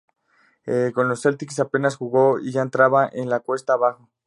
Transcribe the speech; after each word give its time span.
Con 0.95 1.09
los 1.09 1.21
Celtics 1.21 1.59
apenas 1.59 1.95
jugó 1.95 2.39
y 2.39 2.51
ya 2.51 2.63
entraba 2.63 3.07
en 3.13 3.29
la 3.29 3.41
cuesta 3.41 3.73
abajo. 3.73 4.09